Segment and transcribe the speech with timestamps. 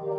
[0.00, 0.12] Hello,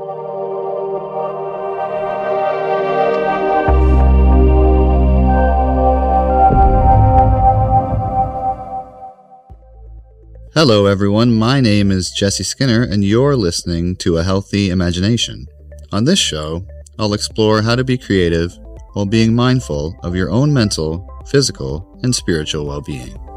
[10.85, 11.33] everyone.
[11.33, 15.47] My name is Jessie Skinner, and you're listening to A Healthy Imagination.
[15.93, 16.65] On this show,
[16.97, 18.57] I'll explore how to be creative
[18.91, 23.28] while being mindful of your own mental, physical, and spiritual well being.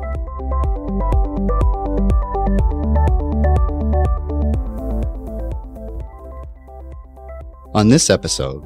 [7.75, 8.63] On this episode,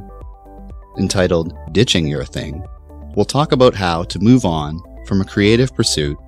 [0.99, 2.67] entitled Ditching Your Thing,
[3.15, 6.19] we'll talk about how to move on from a creative pursuit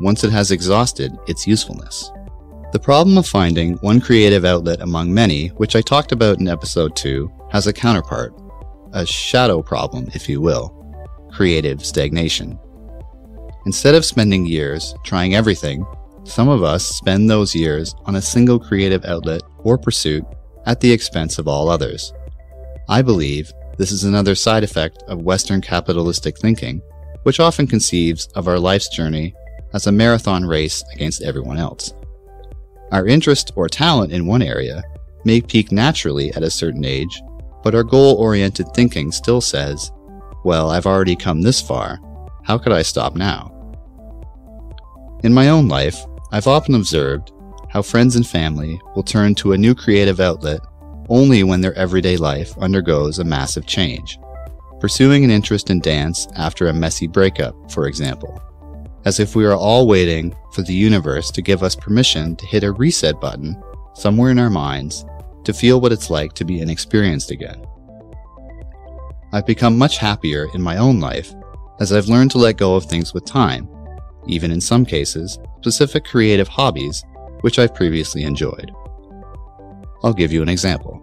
[0.00, 2.10] once it has exhausted its usefulness.
[2.72, 6.96] The problem of finding one creative outlet among many, which I talked about in episode
[6.96, 8.34] 2, has a counterpart,
[8.92, 10.80] a shadow problem, if you will
[11.32, 12.58] creative stagnation.
[13.64, 15.86] Instead of spending years trying everything,
[16.24, 20.24] some of us spend those years on a single creative outlet or pursuit
[20.66, 22.12] at the expense of all others.
[22.88, 26.82] I believe this is another side effect of Western capitalistic thinking,
[27.22, 29.34] which often conceives of our life's journey
[29.72, 31.94] as a marathon race against everyone else.
[32.92, 34.82] Our interest or talent in one area
[35.24, 37.22] may peak naturally at a certain age,
[37.62, 39.90] but our goal oriented thinking still says,
[40.44, 41.98] well, I've already come this far,
[42.44, 43.50] how could I stop now?
[45.24, 47.32] In my own life, I've often observed
[47.70, 50.60] how friends and family will turn to a new creative outlet
[51.08, 54.18] only when their everyday life undergoes a massive change.
[54.80, 58.40] Pursuing an interest in dance after a messy breakup, for example
[59.04, 62.64] as if we are all waiting for the universe to give us permission to hit
[62.64, 63.60] a reset button
[63.94, 65.04] somewhere in our minds
[65.44, 67.64] to feel what it's like to be inexperienced again.
[69.32, 71.34] I've become much happier in my own life
[71.80, 73.68] as I've learned to let go of things with time,
[74.26, 77.04] even in some cases, specific creative hobbies
[77.42, 78.72] which I've previously enjoyed.
[80.04, 81.00] I'll give you an example.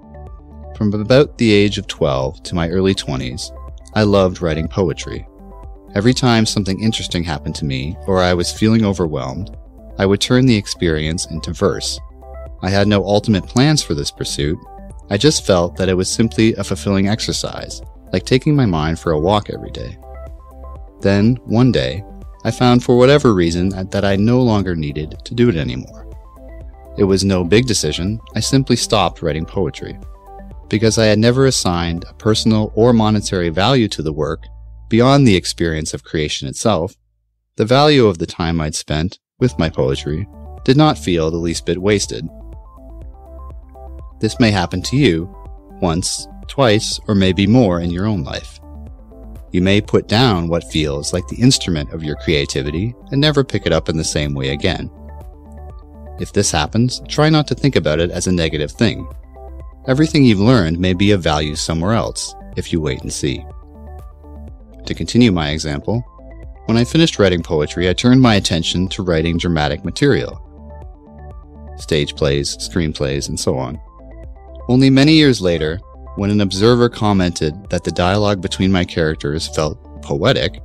[0.78, 3.50] From about the age of 12 to my early 20s,
[3.96, 5.28] I loved writing poetry.
[5.96, 9.58] Every time something interesting happened to me or I was feeling overwhelmed,
[9.98, 12.00] I would turn the experience into verse.
[12.62, 14.60] I had no ultimate plans for this pursuit.
[15.10, 17.82] I just felt that it was simply a fulfilling exercise,
[18.14, 19.98] like taking my mind for a walk every day.
[21.02, 22.04] Then, one day,
[22.44, 26.11] I found for whatever reason that I no longer needed to do it anymore.
[26.98, 29.98] It was no big decision, I simply stopped writing poetry.
[30.70, 34.44] Because I had never assigned a personal or monetary value to the work
[34.92, 36.98] Beyond the experience of creation itself,
[37.56, 40.28] the value of the time I'd spent with my poetry
[40.66, 42.28] did not feel the least bit wasted.
[44.20, 45.34] This may happen to you
[45.82, 48.60] once, twice, or maybe more in your own life.
[49.54, 53.66] You may put down what feels like the instrument of your creativity and never pick
[53.66, 54.92] it up in the same way again.
[56.20, 59.08] If this happens, try not to think about it as a negative thing.
[59.88, 63.44] Everything you've learned may be of value somewhere else if you wait and see.
[64.86, 66.02] To continue my example,
[66.66, 70.48] when I finished writing poetry, I turned my attention to writing dramatic material
[71.82, 73.82] stage plays, screenplays, and so on.
[74.70, 75.80] Only many years later,
[76.16, 80.62] when an observer commented that the dialogue between my characters felt poetic,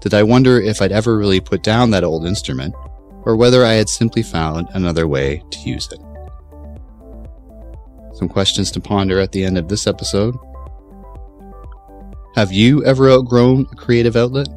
[0.00, 2.74] did I wonder if I'd ever really put down that old instrument,
[3.22, 6.00] or whether I had simply found another way to use it.
[8.14, 10.36] Some questions to ponder at the end of this episode.
[12.34, 14.48] Have you ever outgrown a creative outlet?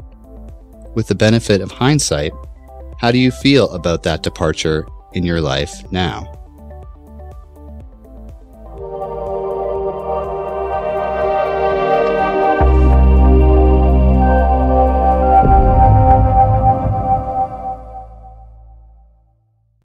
[0.96, 2.32] With the benefit of hindsight,
[3.00, 6.41] how do you feel about that departure in your life now?